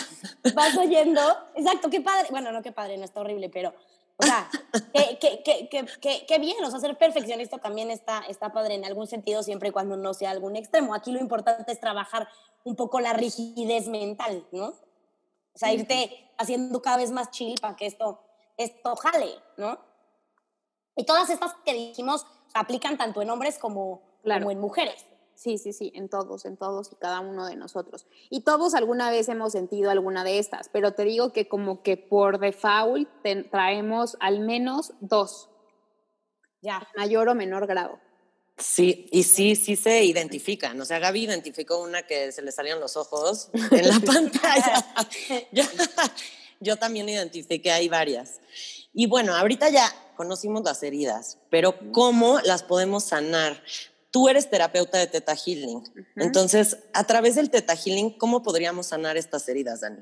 [0.55, 1.21] vas oyendo,
[1.55, 3.75] exacto, qué padre, bueno, no qué padre, no está horrible, pero,
[4.19, 4.49] o sea,
[4.95, 5.69] qué, qué,
[6.01, 9.69] qué, qué bien, o sea, ser perfeccionista también está, está padre en algún sentido, siempre
[9.69, 10.95] y cuando no sea algún extremo.
[10.95, 12.29] Aquí lo importante es trabajar
[12.65, 14.69] un poco la rigidez mental, ¿no?
[14.69, 18.21] O sea, irte haciendo cada vez más chill para que esto,
[18.57, 19.79] esto jale, ¿no?
[20.97, 25.05] Y todas estas que dijimos aplican tanto en hombres como, como en mujeres.
[25.37, 28.07] Sí, sí, sí, en todos, en todos y cada uno de nosotros.
[28.31, 31.99] Y todos alguna vez hemos sentido alguna de estas, pero te digo que como que
[31.99, 33.09] por default
[33.51, 35.51] traemos al menos dos,
[36.63, 38.01] ya, mayor o menor grado.
[38.57, 40.81] Sí, y sí, sí se identifican.
[40.81, 44.87] O sea, Gaby identificó una que se le salían los ojos en la pantalla.
[45.53, 45.65] yo,
[46.61, 48.41] yo también identifiqué, hay varias.
[48.95, 53.63] Y bueno, ahorita ya conocimos las heridas, pero ¿cómo las podemos sanar?
[54.17, 55.83] Tú eres terapeuta de Teta Healing.
[56.17, 59.99] Entonces, a través del Teta Healing, ¿cómo podríamos sanar estas heridas, Dani?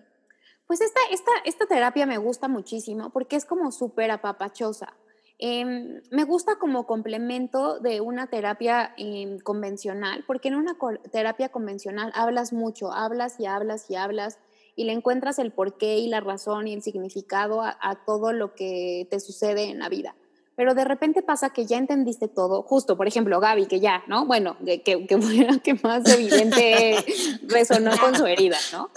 [0.68, 4.94] Pues esta, esta, esta terapia me gusta muchísimo porque es como súper apapachosa.
[5.40, 10.77] Em, me gusta como complemento de una terapia em, convencional, porque en una
[11.11, 14.38] terapia convencional hablas mucho, hablas y hablas y hablas
[14.77, 19.09] y le encuentras el porqué y la razón y el significado a todo lo que
[19.11, 20.14] te sucede en la vida
[20.57, 24.27] pero de repente pasa que ya entendiste todo, justo, por ejemplo, Gaby, que ya, ¿no?
[24.27, 25.19] Bueno, que, que, que
[25.62, 26.97] que más evidente
[27.43, 28.90] resonó con su herida, ¿no?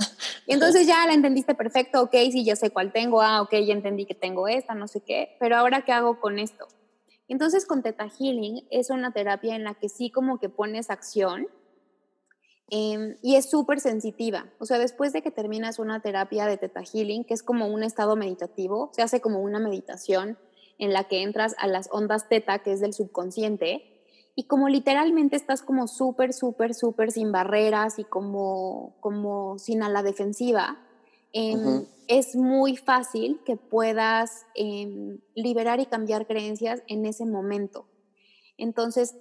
[0.45, 3.73] Y entonces ya la entendiste perfecto, ok, sí, ya sé cuál tengo, ah, ok, ya
[3.73, 6.67] entendí que tengo esta, no sé qué, pero ahora, ¿qué hago con esto?
[7.27, 11.47] Entonces, con Teta Healing es una terapia en la que sí como que pones acción
[12.69, 14.45] em, y es súper sensitiva.
[14.59, 17.83] O sea, después de que terminas una terapia de Teta Healing, que es como un
[17.83, 20.37] estado meditativo, se hace como una meditación,
[20.77, 23.97] en la que entras a las ondas teta, que es del subconsciente,
[24.35, 29.89] y como literalmente estás como súper, súper, súper sin barreras y como, como sin a
[29.89, 30.77] la defensiva,
[31.33, 37.87] em, es muy fácil que puedas em, liberar y cambiar creencias en ese momento.
[38.57, 39.15] Entonces,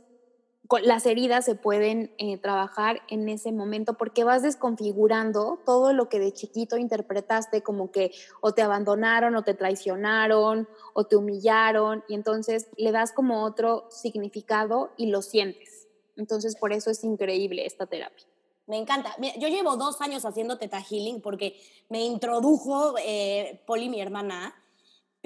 [0.83, 6.19] las heridas se pueden eh, trabajar en ese momento porque vas desconfigurando todo lo que
[6.19, 12.15] de chiquito interpretaste como que o te abandonaron o te traicionaron o te humillaron y
[12.15, 15.89] entonces le das como otro significado y lo sientes.
[16.17, 18.27] Entonces por eso es increíble esta terapia.
[18.67, 19.15] Me encanta.
[19.39, 24.55] yo llevo dos años haciendo Teta Healing porque me introdujo eh, Poli, mi hermana,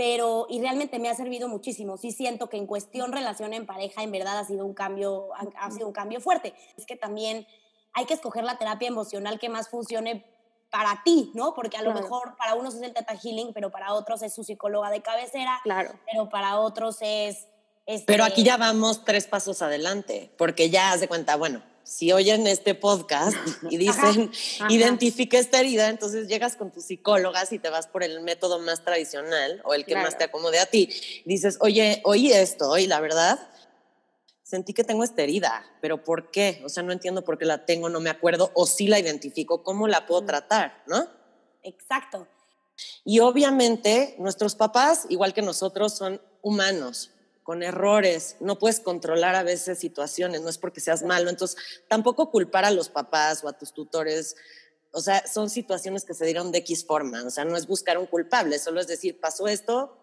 [0.00, 1.98] pero y realmente me ha servido muchísimo.
[1.98, 5.70] Sí siento que en cuestión relación en pareja en verdad ha sido un cambio ha,
[5.70, 6.54] sido un cambio fuerte.
[6.78, 7.46] Es que también
[7.92, 10.24] hay que escoger la terapia emocional que más funcione
[10.70, 11.52] para ti, ¿no?
[11.52, 14.42] Porque a lo mejor para unos es el Teta Healing, pero para otros es su
[14.42, 15.92] psicóloga de cabecera, claro.
[16.10, 17.46] pero para otros es...
[17.84, 22.12] Este pero aquí ya vamos tres pasos adelante, porque ya haz de cuenta, bueno, si
[22.12, 23.36] oyen este podcast
[23.70, 24.30] y dicen,
[24.68, 28.84] identifica esta herida, entonces llegas con tus psicólogas y te vas por el método más
[28.84, 30.88] tradicional o el que más te acomode a ti.
[31.24, 33.38] Dices, oye, oí esto y la verdad,
[34.42, 36.62] sentí que tengo esta herida, pero ¿por qué?
[36.64, 39.62] O sea, no entiendo por qué la tengo, no me acuerdo, o si la identifico,
[39.62, 40.82] ¿cómo la puedo tratar?
[40.86, 41.08] ¿No?
[41.62, 42.26] Exacto.
[43.04, 47.10] Y obviamente nuestros papás, igual que nosotros, son humanos
[47.42, 51.56] con errores, no puedes controlar a veces situaciones, no es porque seas malo, entonces
[51.88, 54.36] tampoco culpar a los papás o a tus tutores,
[54.92, 57.98] o sea, son situaciones que se dieron de X forma, o sea, no es buscar
[57.98, 59.96] un culpable, solo es decir, pasó esto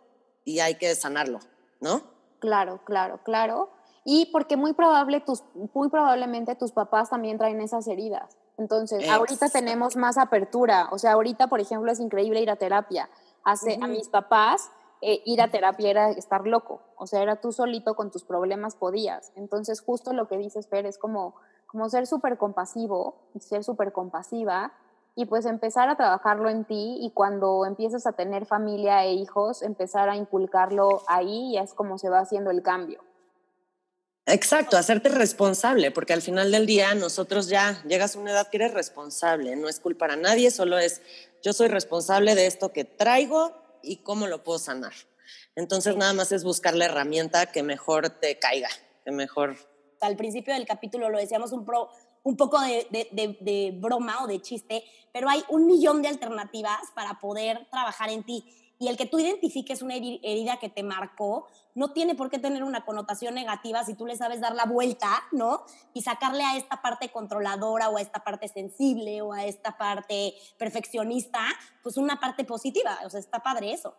[0.43, 1.39] y hay que sanarlo,
[1.79, 2.01] ¿no?
[2.39, 3.69] Claro, claro, claro.
[4.05, 8.37] Y porque muy, probable tus, muy probablemente tus papás también traen esas heridas.
[8.57, 10.87] Entonces, ahorita tenemos más apertura.
[10.91, 13.09] O sea, ahorita, por ejemplo, es increíble ir a terapia.
[13.43, 14.69] Hace, A mis papás
[15.01, 18.75] eh, ir a terapia era estar loco, o sea, era tú solito con tus problemas
[18.75, 19.31] podías.
[19.35, 21.35] Entonces, justo lo que dices, Fer, es como,
[21.67, 24.73] como ser súper compasivo y ser súper compasiva
[25.15, 29.63] y pues empezar a trabajarlo en ti y cuando empiezas a tener familia e hijos,
[29.63, 33.03] empezar a inculcarlo ahí y es como se va haciendo el cambio.
[34.27, 38.57] Exacto, hacerte responsable, porque al final del día nosotros ya llegas a una edad que
[38.57, 41.01] eres responsable, no es culpa a nadie, solo es
[41.41, 43.53] yo soy responsable de esto que traigo
[43.87, 44.93] y cómo lo puedo sanar.
[45.55, 48.69] Entonces nada más es buscar la herramienta que mejor te caiga,
[49.03, 49.57] que mejor...
[50.01, 51.89] Al principio del capítulo lo decíamos un, pro,
[52.23, 56.79] un poco de, de, de, broma o de chiste, pero hay un millón de alternativas
[56.93, 58.45] para poder trabajar en ti.
[58.79, 62.63] Y el que tú identifiques una herida que te marcó no tiene por qué tener
[62.63, 65.63] una connotación negativa si tú le sabes dar la vuelta, ¿no?
[65.93, 70.33] Y sacarle a esta parte controladora o a esta parte sensible o a esta parte
[70.57, 71.39] perfeccionista,
[71.83, 72.99] pues una parte positiva.
[73.05, 73.95] O sea, está padre eso.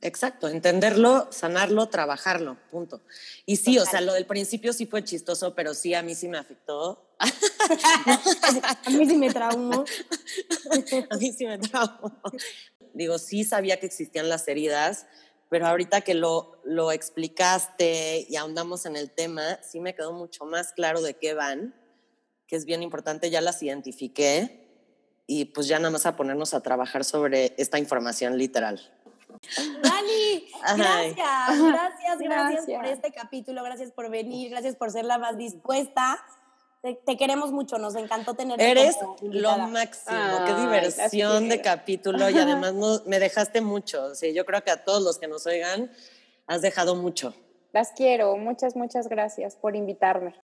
[0.00, 3.02] Exacto, entenderlo, sanarlo, trabajarlo, punto.
[3.44, 6.28] Y sí, o sea, lo del principio sí fue chistoso, pero sí, a mí sí
[6.28, 7.14] me afectó.
[7.20, 9.84] a mí sí me traumó.
[11.10, 12.20] a mí sí me traumó.
[12.96, 15.06] Digo, sí sabía que existían las heridas,
[15.50, 20.46] pero ahorita que lo, lo explicaste y ahondamos en el tema, sí me quedó mucho
[20.46, 21.74] más claro de qué van,
[22.46, 24.66] que es bien importante, ya las identifiqué
[25.26, 28.80] y pues ya nada más a ponernos a trabajar sobre esta información literal.
[29.82, 35.36] Dani, gracias, gracias, gracias, por este capítulo, gracias por venir, gracias por ser la más
[35.36, 36.24] dispuesta.
[36.82, 38.70] Te, queremos mucho, nos encantó tenerte.
[38.70, 42.74] Eres lo máximo, qué diversión de capítulo y además
[43.06, 44.14] me dejaste mucho.
[44.14, 45.90] Sí, yo creo que a todos los que nos oigan
[46.46, 47.34] has dejado mucho.
[47.72, 50.34] Las quiero, muchas, muchas gracias por invitarme.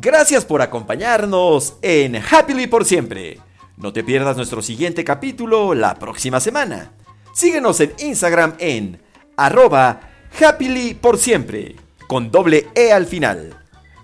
[0.00, 3.38] Gracias por acompañarnos en Happily por siempre.
[3.76, 6.92] No te pierdas nuestro siguiente capítulo la próxima semana.
[7.34, 9.00] Síguenos en Instagram en
[9.36, 10.00] arroba
[10.40, 11.76] happily por siempre,
[12.06, 13.61] con doble E al final.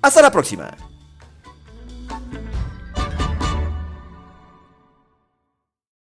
[0.08, 0.87] Hasta la próxima.